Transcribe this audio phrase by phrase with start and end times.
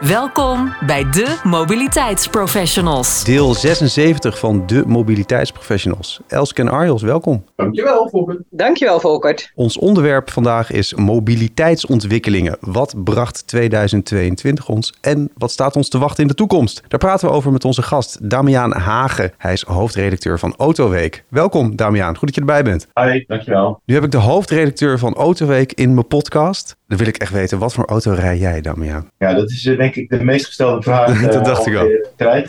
[0.00, 3.24] Welkom bij de Mobiliteitsprofessionals.
[3.24, 6.20] Deel 76 van de Mobiliteitsprofessionals.
[6.28, 7.44] Elske en Arjos, welkom.
[7.56, 8.42] Dankjewel, Volker.
[8.50, 9.52] Dankjewel, Volkert.
[9.54, 12.56] Ons onderwerp vandaag is mobiliteitsontwikkelingen.
[12.60, 16.82] Wat bracht 2022 ons en wat staat ons te wachten in de toekomst?
[16.88, 19.32] Daar praten we over met onze gast Damiaan Hagen.
[19.38, 21.24] Hij is hoofdredacteur van Autoweek.
[21.28, 22.86] Welkom Damiaan, goed dat je erbij bent.
[22.94, 23.80] Hi, dankjewel.
[23.84, 26.76] Nu heb ik de hoofdredacteur van Autoweek in mijn podcast.
[26.88, 29.10] Dan wil ik echt weten, wat voor auto rij jij Damiaan?
[29.18, 31.20] Ja, dat is eh, denk ik de meest gestelde vraag.
[31.22, 31.86] Dat eh, dacht ik al.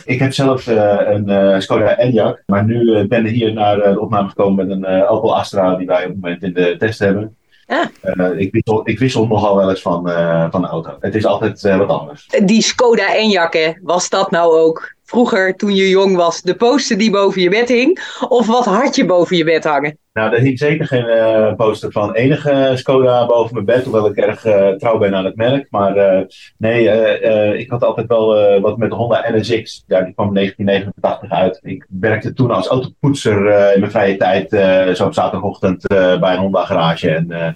[0.04, 4.00] Ik heb zelf eh, een eh, Skoda Enyaq, maar nu ben ik hier naar de
[4.00, 7.36] opname gekomen met een Opel Astra die wij op het moment in de test hebben.
[7.70, 7.86] Ah.
[8.00, 10.96] Eh, ik, wissel, ik wissel nogal wel eens van, eh, van de auto.
[11.00, 12.26] Het is altijd eh, wat anders.
[12.44, 16.98] Die Skoda Enyaq, hè, was dat nou ook vroeger, toen je jong was, de poster
[16.98, 18.16] die boven je bed hing?
[18.28, 19.98] Of wat had je boven je bed hangen?
[20.12, 24.16] Nou, er hing zeker geen eh, poster van enige Skoda boven mijn bed, hoewel ik
[24.16, 25.66] erg eh, trouw ben aan het merk.
[25.70, 26.26] Maar eh,
[26.58, 29.84] nee, eh, eh, ik had altijd wel eh, wat met de Honda NSX.
[29.86, 31.60] Ja, die kwam in 1989 uit.
[31.62, 36.20] Ik werkte toen als autopoetser eh, in mijn vrije tijd, eh, zo op zaterdagochtend eh,
[36.20, 37.10] bij een Honda garage.
[37.10, 37.48] En, eh,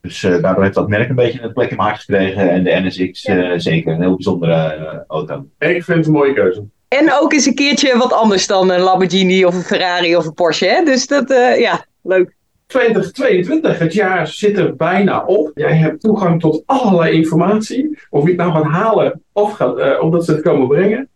[0.00, 2.50] dus eh, daardoor heeft dat merk een beetje een plek in mijn hart gekregen.
[2.50, 5.46] En de NSX eh, zeker, een heel bijzondere eh, auto.
[5.58, 6.64] Ik vind het een mooie keuze.
[6.88, 10.34] En ook eens een keertje wat anders dan een Lamborghini of een Ferrari of een
[10.34, 10.82] Porsche, hè?
[10.84, 12.34] Dus dat, eh, ja, leuk.
[12.66, 15.50] 2022, het jaar zit er bijna op.
[15.54, 17.98] Jij hebt toegang tot allerlei informatie.
[18.10, 21.08] Of je het nou gaat halen of, eh, of dat ze het komen brengen.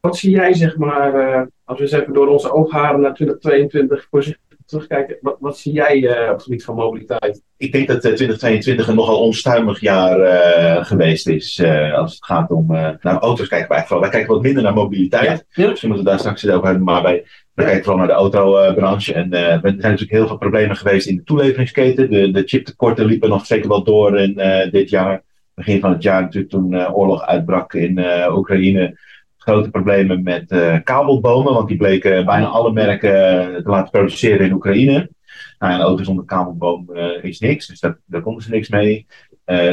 [0.00, 4.06] Wat zie jij, zeg maar, eh, als we eens even door onze oogharen naar 2022
[4.10, 5.16] voorzichtig terugkijken.
[5.20, 7.42] Wat, wat zie jij eh, op het gebied van mobiliteit?
[7.56, 11.58] Ik denk dat eh, 2022 een nogal onstuimig jaar eh, geweest is.
[11.58, 12.74] eh, als het gaat om.
[12.74, 14.00] eh nou, auto's kijken wij vooral.
[14.00, 15.44] Wij kijken wat minder naar mobiliteit.
[15.50, 15.68] Ja.
[15.68, 16.84] Dus we moeten daar straks eens over hebben.
[16.84, 17.24] Maar wij,
[17.54, 19.14] wij kijken vooral naar de autobranche.
[19.14, 22.10] En eh, er zijn natuurlijk heel veel problemen geweest in de toeleveringsketen.
[22.10, 25.22] De, de chiptekorten liepen nog zeker wel door in eh, dit jaar.
[25.54, 28.98] Begin van het jaar natuurlijk toen eh, oorlog uitbrak in eh, Oekraïne.
[29.40, 31.52] Grote problemen met eh, kabelbomen.
[31.52, 35.10] Want die bleken bijna alle merken eh, te laten produceren in Oekraïne.
[35.58, 39.06] Nou, een auto zonder kabelboom eh, is niks, dus daar, konden ze niks mee.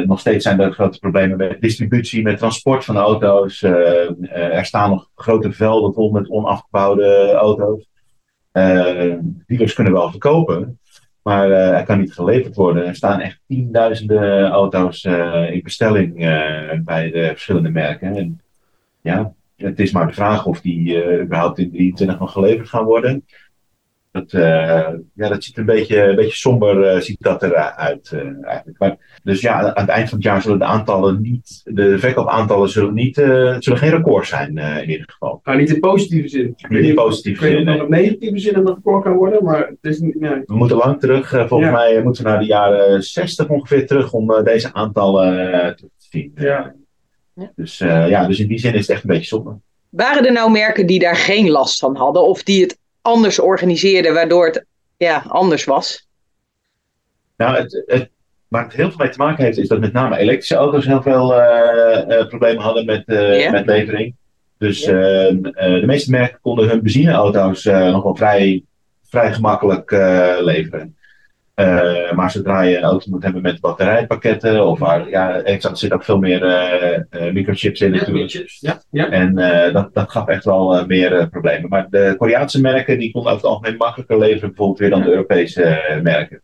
[0.06, 3.62] Nog steeds zijn er grote problemen met distributie, met transport van auto's.
[3.62, 7.90] Er staan nog grote velden vol met onafgebouwde auto's.
[9.46, 10.80] Dealers kunnen wel verkopen,
[11.22, 12.86] maar er kan niet geleverd worden.
[12.86, 15.04] Er staan echt tienduizenden auto's
[15.52, 16.16] in bestelling
[16.84, 18.16] bij de verschillende merken.
[18.16, 18.42] En
[19.02, 22.86] ja, het is maar de vraag of die eh, überhaupt in 23 nog geleverd gaan
[22.86, 23.26] worden.
[24.12, 28.22] Dat, eh, ja, dat ziet een beetje, een beetje somber eh, ziet dat eruit uh,
[28.46, 28.80] eigenlijk.
[28.80, 32.70] Maar, dus ja, aan het eind van het jaar zullen de aantallen niet, de verkoopaantallen
[32.70, 33.16] zullen, niet,
[33.60, 35.40] zullen geen record zijn in ieder geval.
[35.44, 36.56] Nou, niet in positieve zin.
[36.70, 39.44] Niet in positieve Ik weet zin, niet of het negatieve zin een record kan worden,
[39.44, 40.20] maar het is niet.
[40.20, 40.42] Nee.
[40.46, 41.72] We moeten lang terug, volgens Ja.
[41.72, 46.32] mij moeten we naar de jaren 60 ongeveer terug om deze aantallen te zien.
[46.36, 46.76] Ja.
[47.56, 49.58] Dus, eh, ja, dus in die zin is het echt een beetje somber.
[49.90, 52.28] Waren er nou merken die daar geen last van hadden?
[52.28, 54.66] Of die het anders organiseerden, waardoor het
[54.98, 56.08] ja, anders was?
[57.38, 58.10] Nou, het, het,
[58.48, 61.02] waar het heel veel mee te maken heeft, is dat met name elektrische auto's heel
[61.02, 63.52] veel eh, eh, problemen hadden met, eh, Ja.
[63.52, 64.16] met levering.
[64.58, 64.92] Dus Ja.
[64.92, 68.64] eh, eh, de meeste merken konden hun benzineauto's eh, nog wel vrij,
[69.10, 70.98] vrij gemakkelijk eh, leveren.
[71.58, 75.94] Eh, maar zodra je een auto moet hebben met batterijpakketten, of waar, ja, er zit
[75.94, 78.48] ook veel meer eh, eh, microchips in natuurlijk.
[78.60, 79.10] Ja, ja.
[79.10, 81.70] En eh, dat, dat gaf echt wel eh, meer problemen.
[81.70, 85.10] Maar de Koreaanse merken die konden over het algemeen makkelijker leveren, bijvoorbeeld weer dan de
[85.10, 86.42] Europese merken.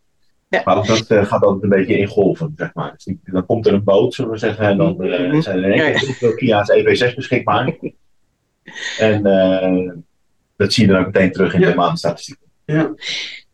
[0.48, 0.62] Ja.
[0.64, 2.92] Maar ook dat eh, gaat altijd een beetje in golven, zeg maar.
[2.92, 5.40] Dus die- dan komt er een boot, zullen we zeggen, en dan eh, Mhm.
[5.40, 7.74] zijn er in één Ja, keer heel veel Kia's EV6 beschikbaar.
[8.98, 9.90] en eh,
[10.56, 11.68] dat zie je dan ook meteen terug in Ja.
[11.70, 12.46] de maandstatistieken.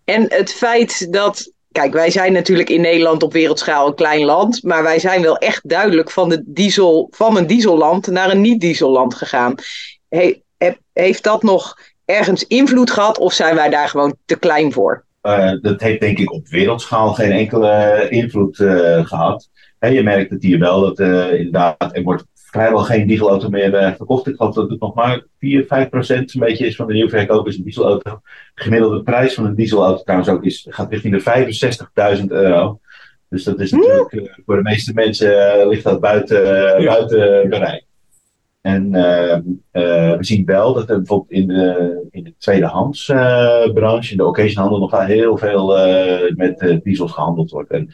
[0.05, 1.53] En het feit dat.
[1.73, 4.63] Kijk, wij zijn natuurlijk in Nederland op wereldschaal een klein land.
[4.63, 9.15] Maar wij zijn wel echt duidelijk van, de diesel, van een dieselland naar een niet-dieselland
[9.15, 9.55] gegaan.
[10.09, 13.19] He- he- heeft dat nog ergens invloed gehad?
[13.19, 15.05] Of zijn wij daar gewoon te klein voor?
[15.21, 19.49] Eh, dat heeft denk ik op wereldschaal geen enkele invloed eh, gehad.
[19.79, 23.75] Hè, je merkt het hier wel dat eh, inderdaad er wordt vrijwel geen dieselauto meer
[23.75, 24.27] eh, verkocht.
[24.27, 27.11] Ik geloof dat het nog maar 4, 5 procent een beetje is van de nieuwe
[27.11, 28.21] verkoop is een dieselauto.
[28.55, 32.81] De gemiddelde prijs van een dieselauto trouwens ook is, gaat richting de 65.000 euro.
[33.29, 36.43] Dus dat is natuurlijk eh, voor de meeste mensen eh, ligt dat buiten,
[36.83, 36.93] Ja.
[36.93, 37.85] buiten bereik.
[38.61, 39.37] En uh,
[39.73, 44.17] uh, we zien wel dat er bijvoorbeeld in de, in de tweedehands uh, branche, in
[44.17, 45.67] de occasionhandel, nog wel heel veel
[46.37, 47.71] met diesels gehandeld wordt.
[47.71, 47.91] En,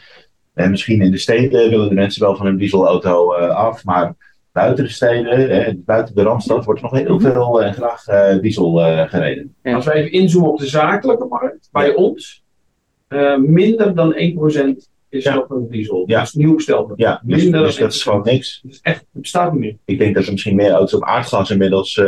[0.55, 4.15] en, misschien in de steden willen de mensen wel van hun dieselauto af, maar
[4.57, 7.33] buiten de steden, buiten de Randstad, wordt er nog heel mhm.
[7.33, 8.05] veel en graag
[8.41, 8.73] diesel
[9.09, 9.55] gereden.
[9.63, 9.75] Ja.
[9.75, 12.45] Als we even inzoomen op de zakelijke markt, bij ons,
[13.39, 15.35] minder dan 1% is ja.
[15.35, 16.03] nog een diesel.
[16.07, 16.19] Ja.
[16.19, 16.93] Dat is nieuw gesteld.
[16.97, 18.61] Ja, dus, dus dat is gewoon niks.
[18.63, 19.77] Dus echt, het bestaat niet meer.
[19.85, 22.07] Ik denk dat er misschien meer auto's op aardgas inmiddels uh,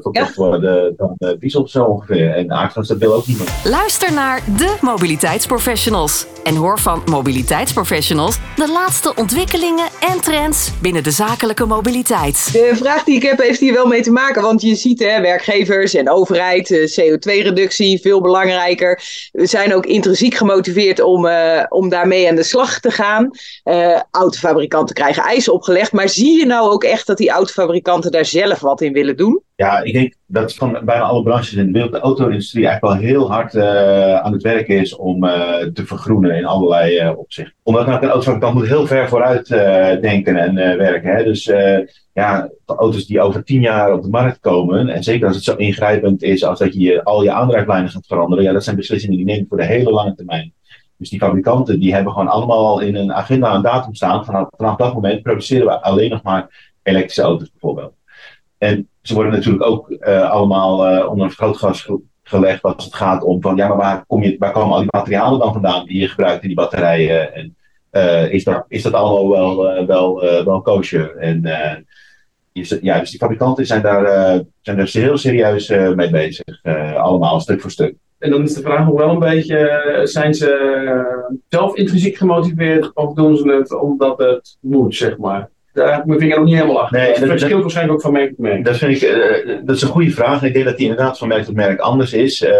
[0.00, 2.30] verkocht worden dan uh, diesel zo ongeveer.
[2.30, 3.50] En aardgas dat wil ook niemand.
[3.64, 6.26] Luister naar de mobiliteitsprofessionals.
[6.44, 12.52] En hoor van mobiliteitsprofessionals de laatste ontwikkelingen en trends binnen de zakelijke mobiliteit.
[12.52, 14.42] De vraag die ik heb heeft hier wel mee te maken.
[14.42, 19.02] Want je ziet hè, werkgevers en overheid, eh, CO2-reductie, veel belangrijker.
[19.32, 23.30] We zijn ook intrinsiek gemotiveerd om, uh, om daarmee aan de slag te gaan.
[23.64, 25.92] Uh, autofabrikanten krijgen eisen opgelegd.
[25.92, 29.42] Maar zie je nou ook echt dat die autofabrikanten daar zelf wat in willen doen?
[29.56, 33.10] Ja, ik denk dat van bijna alle branches in de wereld de auto-industrie eigenlijk wel
[33.10, 37.54] heel hard uh, aan het werk is om uh, te vergroenen in allerlei opzichten.
[37.62, 39.48] Omdat nou, een autofabrikant moet heel ver vooruit
[40.00, 41.16] denken en werken.
[41.16, 41.24] Hè?
[41.24, 41.50] Dus
[42.12, 45.54] ja, auto's die over tien jaar op de markt komen, en zeker als het zo
[45.54, 49.26] ingrijpend is als dat je al je aandrijflijnen gaat veranderen, ja, dat zijn beslissingen die
[49.26, 50.52] nemen voor de hele lange termijn.
[50.96, 54.24] Dus die fabrikanten die hebben gewoon allemaal in een agenda een datum staan.
[54.24, 57.94] Vanaf, vanaf dat moment produceren we alleen nog maar elektrische auto's bijvoorbeeld.
[58.58, 61.88] En ze worden natuurlijk ook uh, allemaal uh, onder een vergrootglas
[62.22, 65.38] gelegd als het gaat om van ja, maar waar, kom je, komen al die materialen
[65.38, 67.34] dan vandaan die je gebruikt in die batterijen?
[67.34, 67.56] En
[67.92, 71.16] uh, is, dat, is dat allemaal wel, wel, wel kosher?
[71.16, 71.42] En
[72.82, 74.04] ja, dus die fabrikanten zijn daar,
[74.60, 76.62] zijn daar heel serieus mee bezig.
[76.96, 77.96] allemaal stuk voor stuk.
[78.22, 83.14] En dan is de vraag nog wel een beetje, zijn ze zelf intrinsiek gemotiveerd of
[83.14, 85.50] doen ze het omdat het moet, zeg maar?
[85.72, 87.00] daar heb ik mijn vinger nog niet helemaal achter.
[87.00, 88.64] Nee, dat, verschilt waarschijnlijk ook van merk tot merk.
[88.64, 90.42] Dat, vind ik, uh, dat is een goede vraag.
[90.42, 92.42] Ik denk dat die inderdaad van merk tot merk anders is.
[92.42, 92.50] Uh,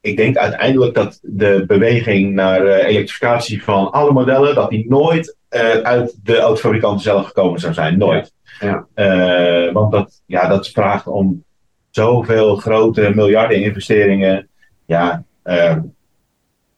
[0.00, 5.36] ik denk uiteindelijk dat de beweging naar uh, elektrificatie van alle modellen, dat die nooit
[5.82, 7.98] uit de autofabrikanten zelf gekomen zou zijn.
[7.98, 8.32] Nooit.
[8.60, 8.86] Ja.
[8.94, 9.72] Ja.
[9.72, 11.44] want dat, ja, dat vraagt om
[11.90, 14.48] zoveel grote miljarden investeringen.
[14.86, 15.82] Ja, het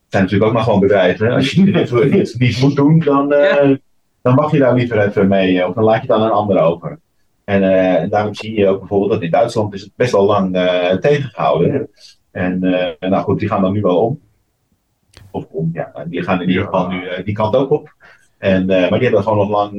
[0.09, 1.31] zijn natuurlijk ook maar gewoon bedrijven.
[1.31, 3.79] Als je het niet moet doen, dan, ja
[4.27, 6.31] dan mag je daar liever even mee, eh, of dan laat je het aan een
[6.31, 6.99] ander over.
[7.45, 10.57] En, uh, daarom zie je ook bijvoorbeeld dat in Duitsland is het best wel lang
[10.57, 11.89] uh, tegengehouden.
[12.31, 14.21] En uh, nou goed, die gaan dan nu wel om.
[15.31, 17.95] Of om, ja, die gaan in ieder geval nu die kant ook op.
[18.39, 19.71] En, maar die hebben gewoon nog lang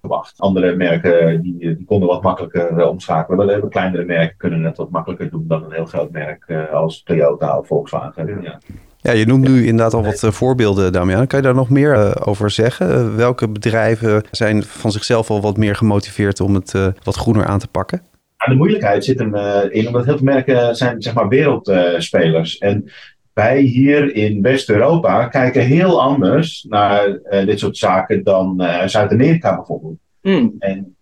[0.00, 0.34] gewacht.
[0.36, 3.46] Andere merken die, die konden wat makkelijker omschakelen.
[3.46, 7.02] Maar de kleinere merken kunnen het wat makkelijker doen dan een heel groot merk als
[7.02, 8.42] Toyota of Volkswagen.
[8.42, 8.58] Ja.
[9.00, 11.26] Ja, je noemt nu inderdaad al wat voorbeelden, Damian.
[11.26, 13.16] Kan je daar nog meer over zeggen?
[13.16, 16.72] Welke bedrijven zijn van zichzelf al wat meer gemotiveerd om het
[17.02, 18.02] wat groener aan te pakken?
[18.48, 19.34] de moeilijkheid zit hem
[19.70, 22.58] in, omdat heel veel merken zijn zeg maar wereldspelers.
[22.58, 22.90] en
[23.34, 29.98] wij hier in West-Europa kijken heel anders naar dit soort zaken dan Zuid-Amerika bijvoorbeeld.
[30.22, 30.54] Mm.
[30.58, 30.96] En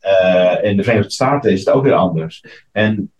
[0.62, 2.44] in de Verenigde Staten is het ook weer anders.
[2.72, 3.12] En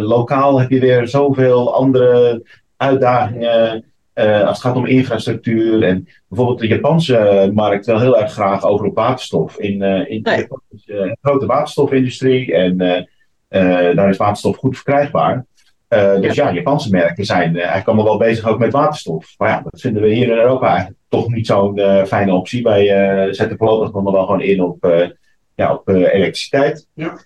[0.00, 2.42] lokaal heb je weer zoveel andere
[2.76, 3.84] uitdagingen
[4.14, 5.82] als het gaat om infrastructuur.
[5.82, 9.58] En bijvoorbeeld de Japanse markt wel heel erg graag over op waterstof.
[9.58, 10.38] In, in nee.
[10.38, 12.76] Japan is uh, een grote waterstofindustrie en
[13.94, 15.46] daar is waterstof goed verkrijgbaar.
[16.20, 16.52] Dus ja.
[16.52, 19.34] Japanse merken zijn eigenlijk allemaal wel bezig ook met waterstof.
[19.38, 22.62] Maar ja, dat vinden we hier in Europa eigenlijk toch niet zo'n fijne optie.
[22.62, 22.86] Wij
[23.32, 25.10] zetten voorlopig nog wel gewoon in op,
[25.54, 26.86] ja, op elektriciteit.
[26.94, 27.16] Ja.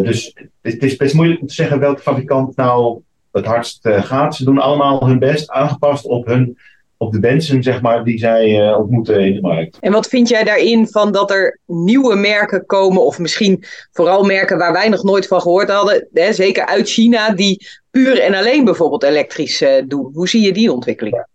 [0.00, 3.02] dus het is best moeilijk om te zeggen welke fabrikant nou
[3.38, 4.36] het hardst eh, gaat.
[4.36, 6.58] Ze doen allemaal hun best, aangepast op, hun,
[6.98, 9.78] op de wensen zeg maar, die zij uh, ontmoeten in de markt.
[9.80, 14.58] En wat vind jij daarin van dat er nieuwe merken komen, of misschien vooral merken
[14.58, 18.64] waar wij nog nooit van gehoord hadden, hè, zeker uit China, die puur en alleen
[18.64, 20.10] bijvoorbeeld elektrisch uh, doen?
[20.12, 21.26] Hoe zie je die ontwikkeling?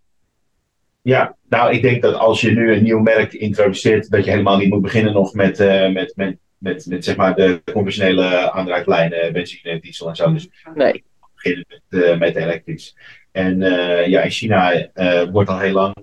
[1.02, 4.56] Ja, nou, ik denk dat als je nu een nieuw merk introduceert, dat je helemaal
[4.56, 9.32] niet moet beginnen nog met, uh, met, met, met, met, zeg maar de conventionele aandrijflijnen,
[9.32, 10.32] benzine, diesel en zo.
[10.32, 11.04] Dus nee
[11.44, 12.96] beginnen met, met elektrisch.
[13.34, 15.94] En uh, ja, in China uh, wordt al heel lang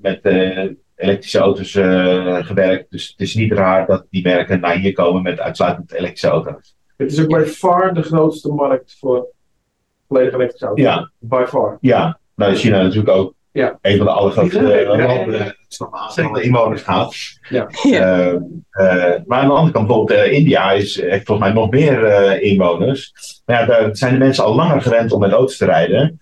[0.00, 0.20] met
[0.96, 1.72] elektrische auto's
[2.46, 2.90] gewerkt.
[2.90, 6.76] Dus het is niet raar dat die merken naar hier komen met uitsluitend elektrische auto's.
[6.96, 9.26] Het is ook by far de grootste markt voor
[10.08, 10.84] volledig elektrische auto's.
[10.84, 11.10] Ja.
[11.18, 11.78] By far.
[11.80, 13.34] Ja, nou China natuurlijk ook.
[13.52, 13.78] Ja.
[13.82, 15.54] Een van de allergrootste landen
[16.32, 17.14] de inwoners gaat.
[17.48, 17.68] Ja.
[17.84, 21.70] Uh, uh, maar aan de andere kant, bijvoorbeeld uh, India is, heeft volgens mij nog
[21.70, 23.12] meer inwoners.
[23.44, 26.18] Maar ja, daar zijn de mensen al langer gewend om met auto's te rijden.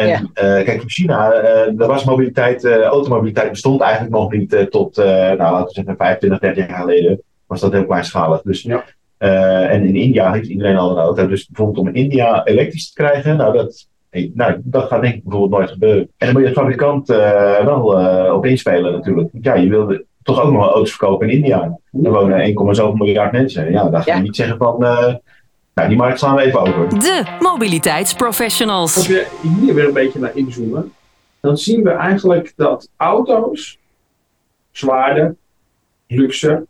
[0.00, 0.62] En ja.
[0.62, 5.72] kijk, voor China, er was mobiliteit, automobiliteit bestond eigenlijk nog niet tot, nou laten we
[5.72, 7.22] zeggen, 25, 30 jaar geleden.
[7.46, 8.42] Was dat heel kleinschalig.
[8.42, 8.84] Dus ja.
[9.24, 11.28] Eh, en in India heeft iedereen al een auto.
[11.28, 13.88] Dus bijvoorbeeld om in India elektrisch te krijgen, nou dat,
[14.34, 16.02] nou, dat gaat denk ik bijvoorbeeld nooit gebeuren.
[16.02, 19.28] En dan moet je de fabrikant uh, wel uh, op inspelen natuurlijk.
[19.32, 21.78] Want ja, je wilde toch ook nog wel auto's verkopen in India.
[22.02, 23.70] Er wonen 1,7 miljard mensen.
[23.70, 24.22] Ja, daar ga je ja.
[24.22, 24.86] niet zeggen van...
[25.74, 26.88] nou, die markt slaan we even over.
[26.88, 28.96] De mobiliteitsprofessionals.
[28.96, 29.26] Als we
[29.62, 30.92] hier weer een beetje naar inzoomen,
[31.40, 33.78] dan zien we eigenlijk dat auto's
[34.70, 35.36] zwaarder,
[36.06, 36.66] luxe,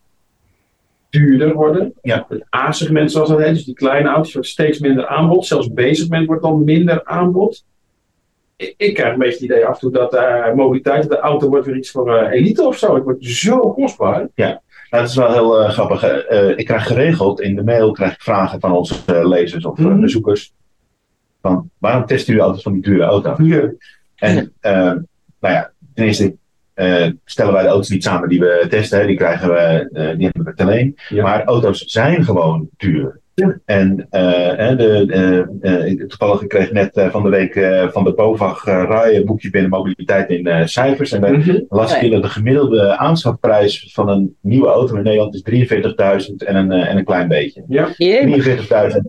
[1.11, 1.95] duurder worden.
[2.03, 2.27] Ja.
[2.29, 5.47] Het A-segment zoals dat heet, dus die kleine auto's, wordt steeds minder aanbod.
[5.47, 7.65] Zelfs B-segment wordt dan minder aanbod.
[8.57, 11.49] Ik, ik, krijg een beetje het idee af en toe dat uh, mobiliteit, de auto
[11.49, 12.95] wordt weer iets voor uh, elite of zo.
[12.95, 14.29] Het wordt zo kostbaar.
[14.35, 14.63] Ja,
[14.97, 16.29] dat is wel heel uh, grappig.
[16.57, 20.01] ik krijg geregeld in de mail krijg ik vragen van onze lezers of mm.
[20.01, 20.53] bezoekers.
[21.43, 23.35] Van waarom testen jullie altijd van die dure auto?
[23.39, 23.73] Ja.
[24.15, 26.37] En nou ja, ten eerste
[26.75, 29.07] uh, stellen wij de auto's niet samen die we testen.
[29.07, 30.97] Die, krijgen we, uh, die hebben we te leen.
[31.23, 33.21] Maar auto's zijn gewoon duur.
[33.65, 37.53] En uh, de, toevallig ik kreeg net van de week
[37.93, 41.13] van de BOVAG RAI een boekje binnen mobiliteit in cijfers.
[41.13, 41.67] En daar -hmm.
[41.69, 45.69] las ik dat de gemiddelde aanschafprijs van een nieuwe auto in Nederland is
[46.29, 47.65] 43.000 en, een, en een klein beetje.
[47.69, 47.89] Ja.
[47.89, 49.01] 43.000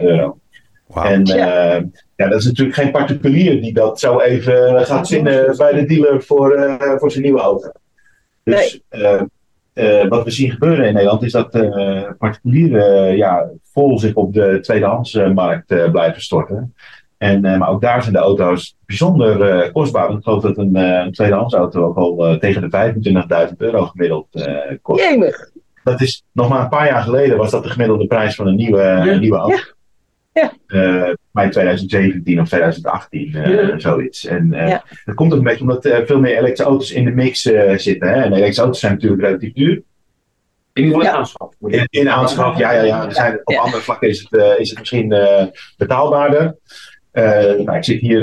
[0.00, 0.38] euro.
[0.86, 1.04] Wow.
[1.04, 1.82] En ja.
[2.16, 6.22] Ja, dat is natuurlijk geen particulier die dat zo even gaat zinnen bij de dealer
[6.22, 7.70] voor, uh, voor zijn nieuwe auto.
[8.42, 9.18] Dus nee.
[9.76, 11.50] Uh, uh, wat we zien gebeuren in Nederland is dat
[12.18, 16.74] particulieren ja, vol zich op de tweedehandsmarkt blijven storten.
[17.18, 20.10] En, maar ook daar zijn de auto's bijzonder kostbaar.
[20.10, 24.28] Ik geloof dat een, een tweedehandsauto ook al tegen de 25.000 euro gemiddeld
[24.82, 25.02] kost.
[25.02, 25.50] Jemig.
[25.84, 28.56] Dat is nog maar een paar jaar geleden was dat de gemiddelde prijs van een
[28.56, 29.18] nieuwe, ja.
[29.18, 29.56] nieuwe auto.
[29.56, 29.75] Ja.
[30.40, 30.52] Ja.
[30.66, 33.78] Uh, bij 2017 of 2018, uh, ja.
[33.78, 34.26] zoiets.
[34.26, 34.84] En uh, ja.
[35.04, 37.42] dat komt ook een beetje omdat er veel meer elektrische auto's in de mix
[37.76, 38.08] zitten.
[38.08, 38.14] Hè?
[38.14, 39.82] En elektrische auto's zijn natuurlijk relatief duur.
[40.72, 41.52] In ieder geval in aanschaf.
[41.60, 43.10] In, in aanschaf, ja, ja, ja.
[43.10, 45.14] Zijn, op andere vlakken is het, is het misschien
[45.76, 46.56] betaalbaarder.
[47.12, 48.20] nou, ik zit hier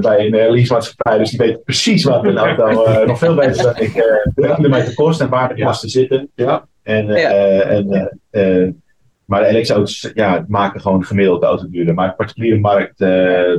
[0.00, 3.94] bij een leasemaatschappij, dus die weet precies wat een auto nog veel beter dan ik
[4.34, 6.30] de kilometer kost en waar de kosten zitten.
[6.34, 6.66] Ja.
[6.82, 7.08] En,
[8.30, 8.82] en
[9.24, 11.94] maar de elektrische auto's ja, maken gewoon gemiddeld de auto duurder.
[11.94, 13.58] Maar de particuliere markt uh,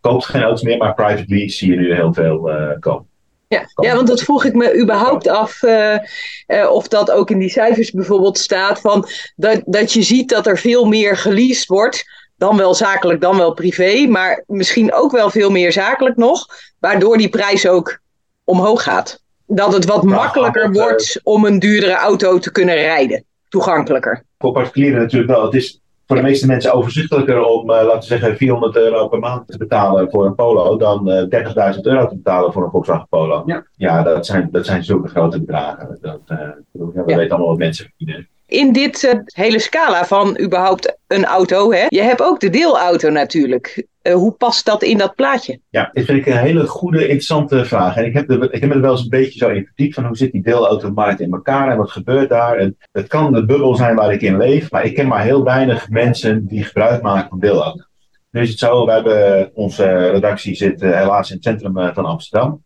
[0.00, 3.06] koopt geen auto's meer, maar privately zie je nu heel veel uh, kopen.
[3.48, 5.98] Ja, ja, want dat vroeg ik me überhaupt af uh,
[6.46, 8.80] uh, of dat ook in die cijfers bijvoorbeeld staat.
[8.80, 12.04] Van dat, dat je ziet dat er veel meer geleased wordt.
[12.36, 14.06] Dan wel zakelijk, dan wel privé.
[14.06, 16.46] Maar misschien ook wel veel meer zakelijk nog.
[16.78, 17.98] Waardoor die prijs ook
[18.44, 19.22] omhoog gaat.
[19.46, 23.24] Dat het wat nou, makkelijker wordt om een duurdere auto te kunnen rijden.
[23.48, 25.44] Toegankelijker voor particulieren natuurlijk wel.
[25.44, 29.18] Het is voor de meeste mensen overzichtelijker om, uh, laten we zeggen, 400 euro per
[29.18, 33.08] maand te betalen voor een Polo dan uh, 30.000 euro te betalen voor een Volkswagen
[33.08, 33.42] Polo.
[33.46, 35.98] Ja, ja dat, zijn, dat zijn zulke grote bedragen.
[36.00, 36.38] Dat, uh,
[36.70, 37.04] we ja.
[37.04, 38.28] weten allemaal wat mensen verdienen.
[38.48, 43.86] In dit hele scala van überhaupt een auto, hè, je hebt ook de deelauto natuurlijk.
[44.12, 45.60] hoe past dat in dat plaatje?
[45.70, 47.96] Ja, dit vind ik een hele goede, interessante vraag.
[47.96, 49.94] En ik heb, de, ik heb me er wel eens een beetje zo in verdiept
[49.94, 52.56] van hoe zit die deelautomarkt in elkaar en wat gebeurt daar.
[52.56, 55.44] En het kan de bubbel zijn waar ik in leef, maar ik ken maar heel
[55.44, 57.88] weinig mensen die gebruik maken van deelauto's.
[58.30, 62.62] Nu is het zo, we hebben onze redactie zit helaas in het centrum van Amsterdam.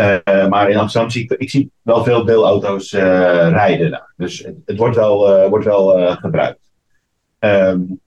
[0.00, 3.00] Uh, maar in Amsterdam zie ik, ik zie wel veel deelauto's uh,
[3.50, 3.90] rijden.
[3.90, 4.02] Nou.
[4.16, 6.60] Dus het, het, wordt wel, uh, wordt wel gebruikt.
[7.38, 8.00] Um,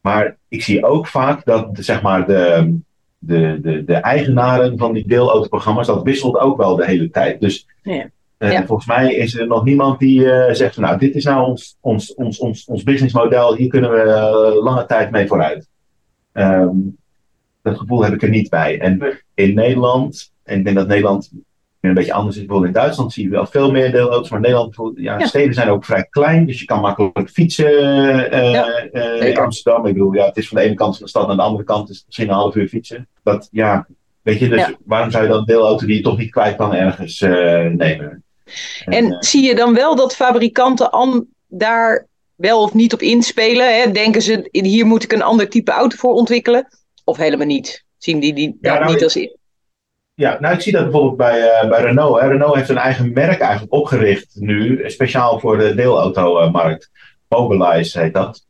[0.00, 2.74] maar ik zie ook vaak dat zeg maar, de,
[3.18, 7.40] de, de, de eigenaren van die deelautoprogramma's, dat wisselt ook wel de hele tijd.
[7.40, 8.08] Dus ja.
[8.38, 8.66] Ja.
[8.66, 10.20] volgens mij is er nog niemand die
[10.54, 14.60] zegt van nou, dit is nou ons, ons, ons, ons, ons businessmodel, hier kunnen we
[14.62, 15.68] lange tijd mee vooruit.
[16.32, 16.96] Um,
[17.62, 18.80] dat gevoel heb ik er niet bij.
[18.80, 21.30] En in Nederland en ik denk dat Nederland
[21.88, 22.42] een beetje anders is.
[22.42, 24.30] Bijvoorbeeld in Duitsland zie je wel veel meer deelauto's.
[24.30, 25.26] Maar Nederland, ja, ja.
[25.26, 26.46] steden zijn ook vrij klein.
[26.46, 27.72] Dus je kan makkelijk fietsen
[28.34, 29.86] uh, ja, uh, in Amsterdam.
[29.86, 31.64] Ik bedoel, ja, het is van de ene kant van de stad naar de andere
[31.64, 31.90] kant.
[31.90, 33.08] is misschien een half uur fietsen.
[33.22, 33.86] Dat, ja,
[34.22, 34.74] weet je, dus ja.
[34.84, 37.30] waarom zou je dan deelauto die je toch niet kwijt kan ergens uh,
[37.66, 38.24] nemen?
[38.84, 43.80] En, en zie je dan wel dat fabrikanten an, daar wel of niet op inspelen?
[43.80, 43.90] Hè?
[43.90, 46.68] Denken ze, hier moet ik een ander type auto voor ontwikkelen?
[47.04, 47.84] Of helemaal niet?
[47.98, 49.35] Zien die, die dat nou, niet als in?
[50.16, 52.20] Ja, nou ik zie dat bijvoorbeeld bij, uh, bij Renault.
[52.20, 52.28] Hè.
[52.28, 56.90] Renault heeft een eigen merk eigenlijk opgericht nu, speciaal voor de deelautomarkt.
[57.28, 58.46] Mobilize heet dat.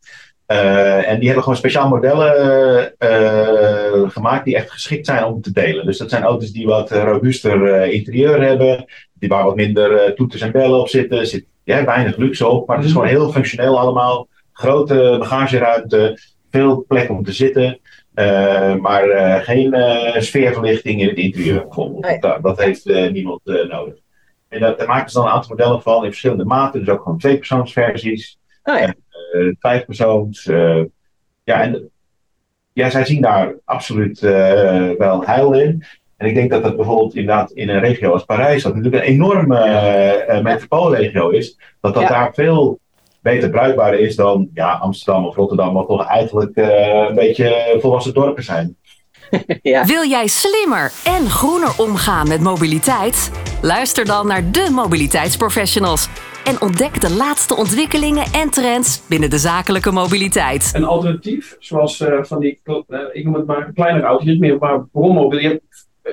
[0.46, 5.52] Uh, en die hebben gewoon speciaal modellen uh, gemaakt die echt geschikt zijn om te
[5.52, 5.86] delen.
[5.86, 10.52] Dus dat zijn auto's die wat robuuster interieur hebben, die waar wat minder toeters en
[10.52, 11.18] bellen op zitten.
[11.18, 14.28] Er zit ja, weinig luxe op, maar het is gewoon heel functioneel allemaal.
[14.52, 16.18] Grote bagageruimte,
[16.50, 17.80] veel plek om te zitten.
[18.18, 22.04] Uh, maar uh, geen uh, sfeerverlichting in het interieur bijvoorbeeld.
[22.04, 22.18] Nee.
[22.18, 23.94] Dat, dat, heeft niemand nodig.
[24.48, 26.80] En dat, daar maken ze dan een aantal modellen van in verschillende maten.
[26.80, 28.38] Dus ook gewoon tweepersoonsversies.
[28.64, 28.94] Oh ja.
[29.32, 30.46] eh, vijfpersoons.
[30.46, 30.82] eh,
[31.44, 31.90] ja, en
[32.72, 35.84] ja, zij zien daar absoluut eh, wel heil in.
[36.16, 39.10] En ik denk dat dat bijvoorbeeld inderdaad in een regio als Parijs, dat natuurlijk een
[39.10, 42.08] enorme eh, eh, metropoolregio is, dat dat Ja.
[42.08, 42.78] daar veel
[43.32, 48.14] beter bruikbaar is dan ja, Amsterdam of Rotterdam, wat toch eigenlijk eh, een beetje volwassen
[48.14, 48.76] dorpen zijn.
[49.62, 49.84] ja.
[49.84, 53.30] Wil jij slimmer en groener omgaan met mobiliteit?
[53.62, 56.08] Luister dan naar de mobiliteitsprofessionals
[56.44, 60.70] en ontdek de laatste ontwikkelingen en trends binnen de zakelijke mobiliteit.
[60.74, 64.58] Een alternatief, zoals eh, van die, eh, ik noem het maar kleinere auto's, niet meer
[64.58, 65.50] maar brommobielen.
[65.50, 65.60] Je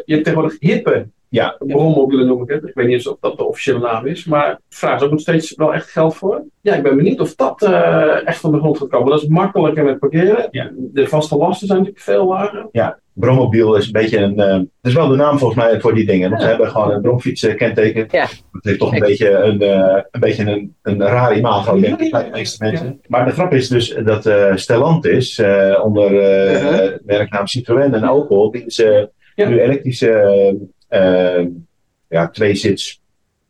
[0.06, 2.64] je hebt tegenwoordig hippe Ja, brommobielen noem ik het.
[2.64, 5.20] Ik weet niet eens of dat de officiële naam is, maar vraag is ook nog
[5.20, 6.44] steeds wel echt geld voor.
[6.62, 9.12] Ja, ik ben benieuwd of dat eh, echt van de grond gaat komen.
[9.12, 10.48] Dat is makkelijker met parkeren.
[10.52, 10.70] Ja.
[10.76, 12.68] De vaste lasten zijn natuurlijk veel lager.
[12.72, 13.02] ja.
[13.16, 14.40] Brommobiel is een beetje een.
[14.40, 16.30] eh, het is wel de naam volgens mij voor die dingen.
[16.30, 18.08] Want ze hebben gewoon een bromfiets kenteken.
[18.12, 18.26] Ja.
[18.52, 22.12] Het heeft toch een beetje een, eh, een, beetje een, een raar imago, denk ik,
[22.12, 23.02] bij de meeste mensen.
[23.08, 26.92] Maar de grap is dus dat eh Stellantis eh, onder eh Uh-huh.
[27.06, 29.48] merknaam Citroën en Opel, die ze Ja.
[29.50, 30.58] nu elektrische
[32.10, 33.02] ja, tweezits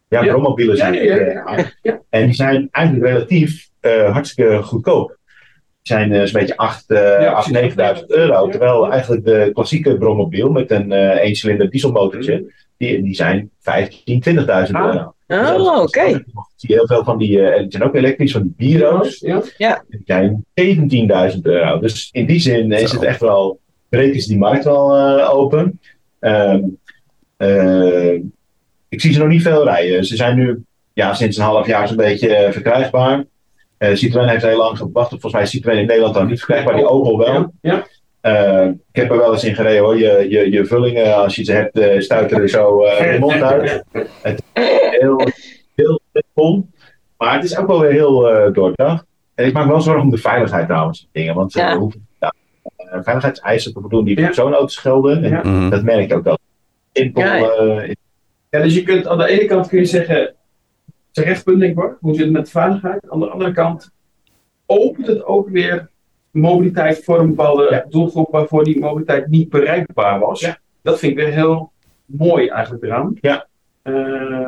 [0.08, 0.32] ja, Ja.
[0.32, 0.94] brommobielen Ja, zijn.
[0.94, 1.72] ja, ja, eh, ja.
[1.82, 2.02] Ja.
[2.10, 5.08] En die zijn eigenlijk relatief eh, hartstikke goedkoop.
[5.08, 7.76] Die zijn eh, zo'n beetje 8, eh Ja, 8 precies.
[7.76, 8.46] 9000 euro.
[8.46, 8.52] Ja.
[8.52, 14.76] Terwijl eigenlijk de klassieke brommobiel met een eh eencilinder dieselmotortje, die, die zijn 15, 20.000
[14.76, 14.94] Ah.
[14.94, 15.14] euro.
[15.28, 16.02] Oh, oké.
[16.06, 16.24] Ik
[16.56, 19.20] zie heel veel van die, eh, die zijn ook elektrisch, van die Biro's.
[19.58, 19.84] Ja.
[19.90, 21.80] Die zijn 17.000 euro.
[21.80, 23.60] Dus in die zin is het echt wel,
[23.90, 25.80] breken ze die markt wel eh, open.
[26.20, 26.60] Ehm, eh,
[28.90, 30.06] ik zie ze nog niet veel rijden.
[30.06, 30.64] Ze zijn nu
[30.94, 33.24] ja, sinds een half jaar zo'n beetje eh, verkrijgbaar.
[33.78, 35.10] Eh Citroën heeft heel lang gewacht.
[35.10, 37.34] Volgens mij is Citroën in Nederland dan niet verkrijgbaar, die Opel wel.
[37.34, 37.86] Ja, ja.
[38.22, 39.98] Eh, ik heb er wel eens in gereden hoor.
[39.98, 43.84] Je, je, je vullingen, als je ze hebt, eh stuiteren zo eh, de mond uit.
[44.22, 44.64] Het is
[45.00, 45.28] heel,
[45.76, 46.00] heel
[46.36, 46.68] vol.
[47.18, 49.06] Maar het is ook wel weer heel eh doordacht.
[49.36, 51.08] En ik maak me wel zorgen om de veiligheid trouwens.
[51.12, 51.70] Dingen, want Ja.
[51.70, 51.78] ja.
[51.78, 52.34] hoeven ja,
[52.76, 54.26] eh, veiligheidseisen te voldoen die Ja.
[54.26, 55.24] voor zo'n auto's gelden.
[55.24, 55.42] En Ja.
[55.44, 55.70] Mhm.
[55.70, 56.38] dat merk ik ook wel.
[56.94, 57.24] Simpel.
[57.24, 57.50] Ja, ja.
[57.50, 57.94] eh,
[58.50, 60.36] Ja, dus je kunt aan de ene kant kun je zeggen,
[61.12, 63.10] terecht punt denk ik hoor, hoe zit het met veiligheid?
[63.10, 63.92] Aan de andere kant
[64.66, 65.90] opent het ook weer
[66.32, 67.86] mobiliteit voor een bepaalde Ja.
[67.90, 70.40] doelgroep waarvoor die mobiliteit niet bereikbaar was.
[70.40, 70.58] Ja.
[70.82, 71.72] Dat vind ik weer heel
[72.06, 73.18] mooi eigenlijk eraan.
[73.22, 73.48] Ja.
[73.82, 74.48] Eh,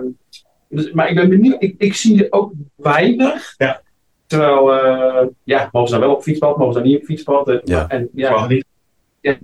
[0.70, 3.54] dus, maar ik ben benieuwd, ik, ik zie er ook weinig.
[3.58, 3.82] Ja.
[4.26, 7.50] Terwijl, eh, ja, mogen ze dan wel op fietspad, mogen ze dan niet op fietspad.
[7.50, 7.88] En, Ja.
[7.88, 8.48] en, ja.
[9.26, 9.38] Ja,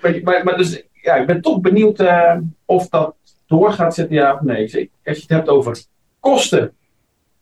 [0.00, 3.14] maar, maar, maar dus, ja, ik ben toch benieuwd eh, of dat
[3.46, 4.62] door gaat zetten, ja of nee.
[5.04, 5.84] Als je het hebt over
[6.20, 6.72] kosten,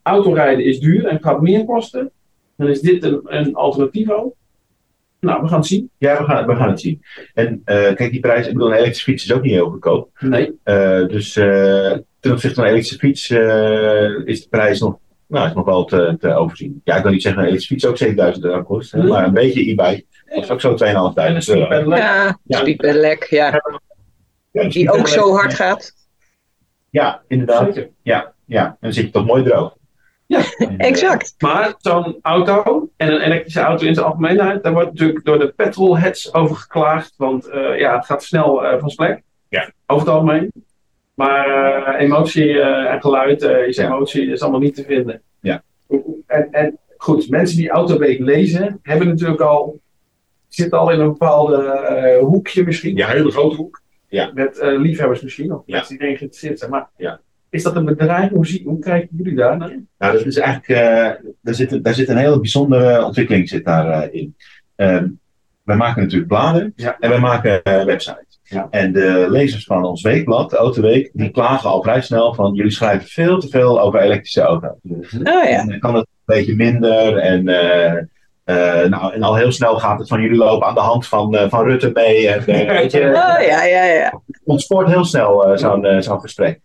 [0.03, 2.11] autorijden is duur en gaat meer kosten,
[2.57, 4.35] dan is dit een, een alternatief ook.
[5.21, 5.91] Nou, we gaan het zien.
[5.99, 7.03] Ja, we gaan, we gaan het zien.
[7.35, 10.11] En eh, kijk, die prijs, ik bedoel, een elektrische fiets is ook niet heel goedkoop.
[10.19, 10.59] Nee.
[10.63, 13.31] Eh, dus ten opzichte van een elektrische fiets
[14.25, 16.81] is de prijs nog, nou, is nog wel te, te overzien.
[16.85, 19.33] Ja, ik wil niet zeggen dat een elektrische fiets ook 7000 euro kost, maar een
[19.33, 20.79] beetje e-bike kost ook zo 2.500
[21.15, 21.97] En een euro.
[21.97, 22.59] Ja, Ja.
[22.59, 23.63] speedpedelec, ja.
[24.53, 25.93] Ja, Die ook zo hard gaat.
[26.91, 27.87] Ja, inderdaad.
[28.03, 29.77] Ja, ja, en dan zit je toch mooi droog.
[30.27, 30.41] Ja,
[30.77, 31.35] Exact.
[31.39, 35.53] Maar zo'n auto en een elektrische auto in zijn algemeenheid, daar wordt natuurlijk door de
[35.57, 37.15] petrolheads over geklaagd.
[37.17, 39.23] Want eh, ja, het gaat snel eh, van zijn plek.
[39.49, 39.71] Ja.
[39.87, 40.53] Over het algemeen.
[41.19, 45.23] Maar eh, emotie eh, en geluid eh, is emotie, is allemaal niet te vinden.
[45.41, 45.63] Ja.
[46.27, 49.81] En, en goed, mensen die Autoweek lezen, hebben natuurlijk al,
[50.49, 52.97] zitten al in een bepaalde hoekje misschien.
[52.97, 53.11] Ja.
[53.11, 53.83] Een hele grote hoek.
[54.09, 54.31] Ja.
[54.35, 55.77] Met liefhebbers misschien, of Ja.
[55.77, 56.71] mensen die erin geïnteresseerd zijn.
[56.71, 57.21] Maar Ja.
[57.51, 58.31] is dat een bedrijf?
[58.31, 59.81] Hoe, zie, hoe kijken jullie daar naar?
[59.99, 60.81] Nou, dat is eigenlijk,
[61.41, 64.37] daar, zit, daar zit een hele bijzondere ontwikkeling zit daar, in.
[64.77, 65.09] Ehm,
[65.63, 66.97] wij maken natuurlijk bladen Ja.
[67.01, 68.28] en wij maken websites.
[68.51, 68.67] Ja.
[68.71, 72.71] En de lezers van ons weekblad, de Autoweek, die klagen al vrij snel van jullie
[72.73, 74.71] schrijven veel te veel over elektrische auto's.
[75.13, 75.47] Oh ja.
[75.49, 77.93] En dan kan het een beetje minder en, eh,
[78.45, 81.37] eh, nou, en al heel snel gaat het van jullie lopen aan de hand van,
[81.37, 82.29] eh, van Rutte mee.
[82.29, 84.21] En, eh, weet je, Oh ja, ja, ja.
[84.45, 86.61] ontspoort heel snel eh, zo'n eh, zo'n gesprek.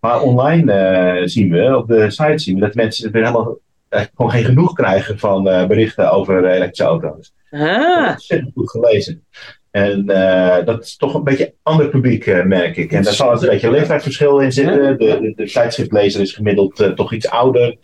[0.00, 3.58] Maar online eh, zien we, op de site zien we dat mensen het weer helemaal
[3.88, 7.34] eh, gewoon geen genoeg krijgen van eh, berichten over eh, elektrische auto's.
[7.50, 9.24] Ah, Ontzettend goed gelezen.
[9.70, 12.92] En eh, dat is toch een beetje een ander publiek, eh, merk ik.
[12.92, 14.98] En daar zal een beetje een leeftijdsverschil in zitten.
[14.98, 17.76] De, de, de tijdschriftlezer is gemiddeld eh, toch iets ouder.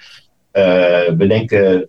[1.16, 1.88] We denken,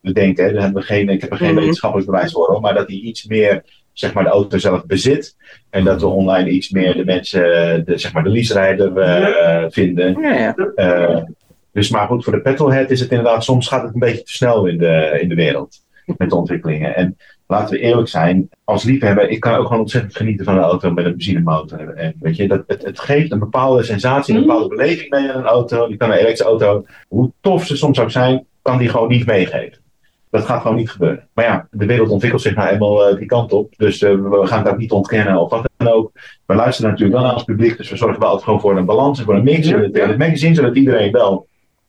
[0.00, 1.58] we denken, daar hebben we geen, ik heb er geen Mhm.
[1.58, 5.36] wetenschappelijk bewijs voor, maar dat hij iets meer zeg maar, de auto zelf bezit.
[5.70, 7.42] En dat we online iets meer de mensen,
[7.84, 8.92] de, zeg maar, de leaserijder
[9.72, 10.20] vinden.
[10.20, 11.28] ja, ja.
[11.72, 14.32] Dus maar goed, voor de petrolhead is het inderdaad, soms gaat het een beetje te
[14.32, 15.76] snel in de, in de wereld
[16.16, 16.96] met de ontwikkelingen.
[16.96, 20.62] En laten we eerlijk zijn, als liefhebber, ik kan ook gewoon ontzettend genieten van een
[20.62, 21.94] auto met een benzinemotor.
[21.94, 24.48] En weet je, dat, het, het geeft een bepaalde sensatie, een Mhm.
[24.48, 25.88] bepaalde beleving mee aan een auto.
[25.88, 29.26] Je kan een elektrische auto, hoe tof ze soms ook zijn, kan die gewoon niet
[29.26, 29.78] meegeven.
[30.30, 31.28] Dat gaat gewoon niet gebeuren.
[31.34, 33.72] Maar ja, de wereld ontwikkelt zich nou eenmaal uh, die kant op.
[33.76, 36.12] Dus uh, we gaan dat niet ontkennen of wat dan ook.
[36.46, 37.76] We luisteren natuurlijk wel naar ons publiek.
[37.76, 40.18] Dus we zorgen wel altijd gewoon voor een balans en voor een mix in het,
[40.18, 40.54] magazine.
[40.54, 41.46] Zodat iedereen wel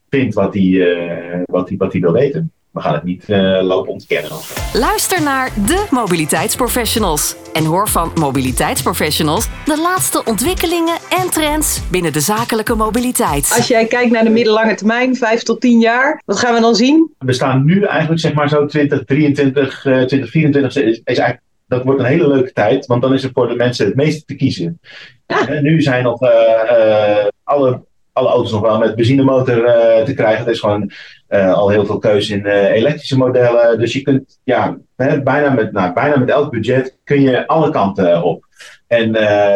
[0.09, 2.51] vindt wat hij uh, wat wat wil weten.
[2.75, 4.31] We gaan het niet uh, lopen ontkennen.
[4.73, 7.35] Luister naar de mobiliteitsprofessionals.
[7.53, 13.53] En hoor van mobiliteitsprofessionals de laatste ontwikkelingen en trends binnen de zakelijke mobiliteit.
[13.55, 16.75] Als jij kijkt naar de middellange termijn, 5 tot 10 jaar, wat gaan we dan
[16.75, 17.13] zien?
[17.17, 21.99] We staan nu eigenlijk zeg maar zo 2023, uh, 2024 is, is eigenlijk dat wordt
[21.99, 24.79] een hele leuke tijd, want dan is er voor de mensen het meeste te kiezen.
[25.27, 25.47] Ja.
[25.47, 27.83] En nu zijn nog uh, uh, alle,
[28.15, 30.45] alle auto's nog wel met benzinemotor uh, te krijgen.
[30.45, 30.91] Er is gewoon
[31.29, 33.79] al heel veel keuze in elektrische modellen.
[33.79, 37.69] Dus je kunt ja, hè, bijna, met, nou, bijna met elk budget kun je alle
[37.69, 38.45] kanten op.
[38.87, 39.11] En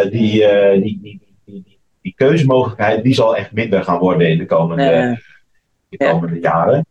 [0.10, 0.48] die,
[0.82, 5.20] die, die, die, die, keuzemogelijkheid die zal echt minder gaan worden in de komende,
[5.90, 6.86] de komende jaren.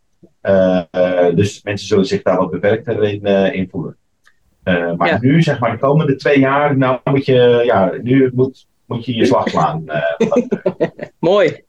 [1.36, 3.96] dus mensen zullen zich daar wat beperkter in, in voelen.
[4.68, 5.18] Uh, maar ja.
[5.20, 9.14] nu, zeg maar, de komende twee jaar, nou moet je, ja, nu moet, moet je
[9.14, 9.84] je slag slaan.
[9.86, 10.30] Uh,
[11.18, 11.62] Mooi.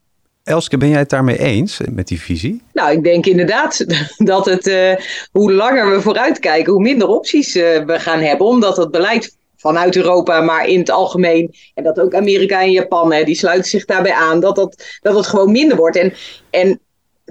[0.43, 2.62] Elske, ben jij het daarmee eens met die visie?
[2.73, 3.86] Nou, ik denk inderdaad
[4.17, 4.95] dat het, uh,
[5.32, 8.47] hoe langer we vooruitkijken, hoe minder opties we gaan hebben.
[8.47, 13.13] Omdat het beleid vanuit Europa, maar in het algemeen, en dat ook Amerika en Japan,
[13.13, 15.97] hè, die sluiten zich daarbij aan, dat, dat, dat het gewoon minder wordt.
[15.97, 16.13] En,
[16.49, 16.79] en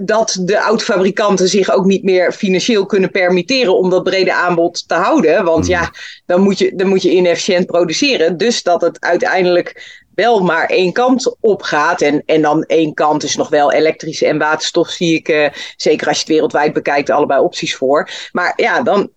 [0.01, 4.93] dat de autofabrikanten zich ook niet meer financieel kunnen permitteren om dat brede aanbod te
[4.93, 5.43] houden.
[5.43, 5.75] Want Hmm.
[5.75, 5.91] ja,
[6.25, 8.37] dan moet, je, dan moet je inefficiënt produceren.
[8.37, 12.01] Dus dat het uiteindelijk wel maar één kant op gaat.
[12.01, 16.07] En, en dan één kant is nog wel elektrische en waterstof, zie ik, uh, zeker
[16.07, 18.09] als je het wereldwijd bekijkt, allebei opties voor.
[18.31, 19.11] Maar ja, dan.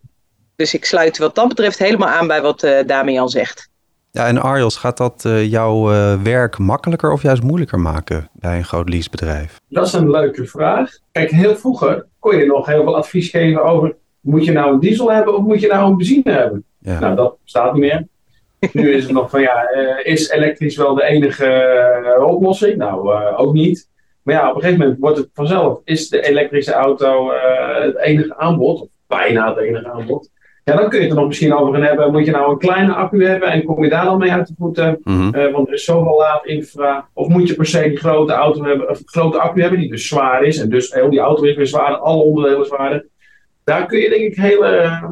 [0.56, 3.70] Dus ik sluit wat dat betreft helemaal aan bij wat uh, Damian zegt.
[4.14, 8.56] Ja, en Arjos, gaat dat uh, jouw uh, werk makkelijker of juist moeilijker maken bij
[8.56, 9.60] een groot leasebedrijf?
[9.68, 10.90] Dat is een leuke vraag.
[11.12, 13.96] Kijk, heel vroeger kon je nog heel veel advies geven over...
[14.20, 16.64] moet je nou een diesel hebben of moet je nou een benzine hebben?
[16.78, 16.98] Ja.
[16.98, 18.06] Nou, dat bestaat niet meer.
[18.82, 22.76] nu is het nog van, ja, uh, is elektrisch wel de enige eh, oplossing?
[22.76, 23.88] Nou, ook niet.
[24.22, 25.80] Maar ja, op een gegeven moment wordt het vanzelf...
[25.84, 27.30] is de elektrische auto
[27.80, 30.30] het enige aanbod, of bijna het enige aanbod...
[30.64, 32.12] Ja, dan kun je het er nog misschien over gaan hebben.
[32.12, 34.54] Moet je nou een kleine accu hebben en kom je daar dan mee uit de
[34.58, 35.00] voeten?
[35.02, 35.34] Mm-hmm.
[35.34, 37.08] Uh, want er is zoveel laadinfra.
[37.12, 39.90] Of moet je per se die grote auto hebben, of een grote accu hebben die
[39.90, 40.58] dus zwaar is.
[40.58, 43.06] En dus heel die auto is weer zwaarder, alle onderdelen zwaarder.
[43.64, 45.10] Daar kun je denk ik hele uh,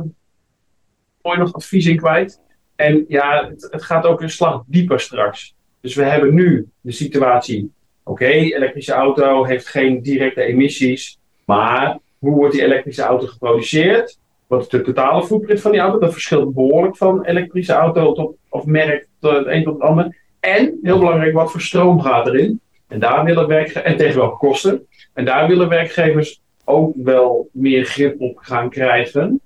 [1.23, 2.41] mooi nog advies in kwijt.
[2.77, 5.55] En ja, het, het, gaat ook een slag dieper straks.
[5.81, 7.73] Dus we hebben nu de situatie.
[8.03, 11.19] Oké, okay, elektrische auto heeft geen directe emissies.
[11.45, 14.19] Maar hoe wordt die elektrische auto geproduceerd?
[14.51, 15.99] Wat is de totale footprint van die auto?
[15.99, 20.17] Dat verschilt behoorlijk van elektrische auto tot, of merk tot het een tot het ander.
[20.41, 22.61] En, heel belangrijk, wat voor stroom gaat erin?
[22.89, 24.87] En daar willen werkgevers, en tegen welke kosten?
[25.15, 29.41] En daar willen werkgevers ook wel meer grip op gaan krijgen.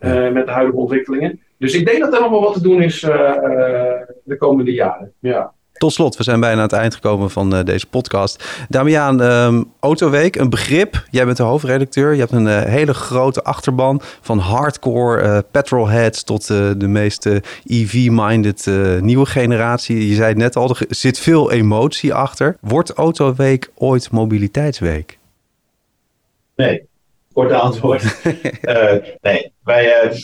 [0.00, 1.40] Uh, met de huidige ontwikkelingen.
[1.58, 3.10] Dus ik denk dat er nog wel wat te doen is uh,
[4.22, 5.12] de komende jaren.
[5.18, 5.52] Ja.
[5.78, 8.44] Tot slot, we zijn bijna aan het eind gekomen van uh, deze podcast.
[8.68, 11.06] Damiaan, um, Autoweek, een begrip.
[11.10, 12.12] Jij bent de hoofdredacteur.
[12.12, 17.28] Je hebt een uh, hele grote achterban van hardcore uh, petrolheads tot de meest
[17.64, 18.66] EV-minded
[19.00, 20.08] nieuwe generatie.
[20.08, 22.56] Je zei het net al, er zit veel emotie achter.
[22.60, 25.18] Wordt Autoweek ooit mobiliteitsweek?
[26.56, 26.86] Nee.
[27.36, 28.02] Korte antwoord.
[28.62, 28.92] uh,
[29.28, 30.18] nee, wij uh, uh,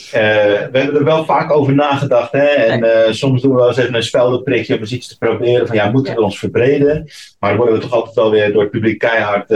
[0.70, 2.32] we hebben er wel vaak over nagedacht.
[2.32, 2.44] Hè?
[2.44, 5.66] En soms doen we wel eens even een speldenprikje om eens iets te proberen.
[5.66, 7.10] Van ja, moeten we ons verbreden?
[7.38, 9.48] Maar dan worden we toch altijd wel weer door het publiek keihard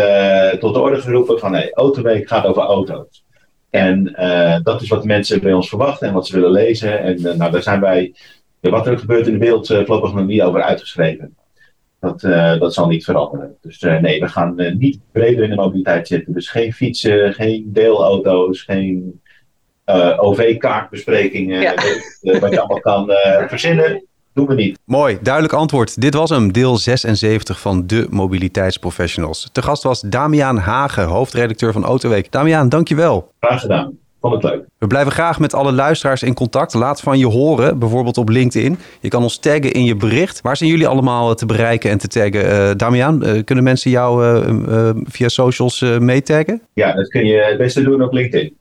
[0.60, 1.38] tot de orde geroepen.
[1.38, 3.24] Van nee, Autoweek gaat over auto's.
[3.70, 4.14] En
[4.62, 7.00] dat is wat mensen bij ons verwachten en wat ze willen lezen.
[7.00, 8.14] En nou, daar zijn wij,
[8.60, 11.36] wat er gebeurt in de wereld, voorlopig nog niet over uitgeschreven.
[12.00, 13.56] Dat, uh, dat zal niet veranderen.
[13.60, 16.32] Dus uh, nee, we gaan uh, niet breder in de mobiliteit zitten.
[16.32, 19.20] Dus geen fietsen, geen deelauto's, geen
[20.16, 21.60] OV-kaartbesprekingen.
[21.60, 21.74] Ja.
[22.40, 23.10] wat je allemaal kan
[23.48, 24.78] verzinnen, doen we niet.
[24.84, 26.00] Mooi, duidelijk antwoord.
[26.00, 29.48] Dit was hem, deel 76 van de Mobiliteitsprofessionals.
[29.52, 32.32] Te gast was Damiaan Hagen, hoofdredacteur van Autoweek.
[32.32, 33.32] Damiaan, dankjewel.
[33.40, 33.98] Graag gedaan.
[34.30, 34.64] Vond het leuk.
[34.78, 36.74] We blijven graag met alle luisteraars in contact.
[36.74, 38.78] Laat van je horen, bijvoorbeeld op LinkedIn.
[39.00, 40.40] Je kan ons taggen in je bericht.
[40.40, 42.44] Waar zijn jullie allemaal te bereiken en te taggen?
[42.44, 46.62] Uh, Damian, uh, kunnen mensen jou uh, via socials meetaggen?
[46.72, 48.56] Ja, dat kun je het beste doen op LinkedIn.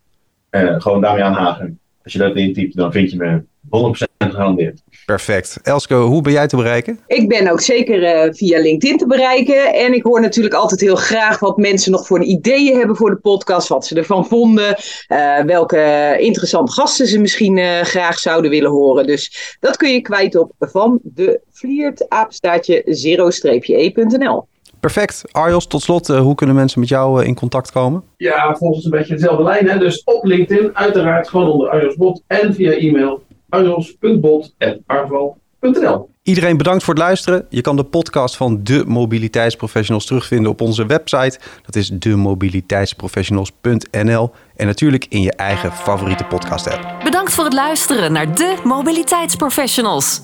[0.51, 1.79] gewoon Damian Hagen.
[2.05, 4.81] Als je dat intypt, dan vind je me 100% gegarandeerd.
[5.05, 5.59] Perfect.
[5.63, 6.99] Elske, hoe ben jij te bereiken?
[7.07, 9.73] Ik ben ook zeker uh, via LinkedIn te bereiken.
[9.73, 13.15] En ik hoor natuurlijk altijd heel graag wat mensen nog voor ideeën hebben voor de
[13.15, 13.67] podcast.
[13.67, 14.75] Wat ze ervan vonden.
[15.07, 19.07] Uh, welke interessante gasten ze misschien uh, graag zouden willen horen.
[19.07, 24.47] Dus dat kun je kwijt op van de vliert apenstaartje zero-e.nl.
[24.85, 25.23] Perfect.
[25.31, 28.03] Arjos, tot slot, eh, hoe kunnen mensen met jou eh, in contact komen?
[28.17, 29.69] Ja, volgens een beetje dezelfde lijn.
[29.69, 29.77] Hè?
[29.77, 32.21] Dus op LinkedIn, uiteraard gewoon onder Arjos Bot.
[32.27, 37.45] En via e-mail arjos.bot.arval.nl Iedereen bedankt voor het luisteren.
[37.49, 41.39] Je kan de podcast van de mobiliteitsprofessionals terugvinden op onze website.
[41.65, 46.95] Dat is demobiliteitsprofessionals.nl en natuurlijk in je eigen favoriete podcast app.
[47.03, 50.21] Bedankt voor het luisteren naar de Mobiliteitsprofessionals.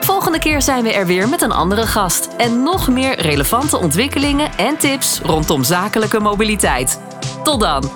[0.00, 4.50] Volgende keer zijn we er weer met een andere gast en nog meer relevante ontwikkelingen
[4.56, 7.00] en tips rondom zakelijke mobiliteit.
[7.42, 7.90] Tot dan!